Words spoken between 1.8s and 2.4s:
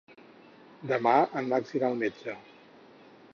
irà al metge.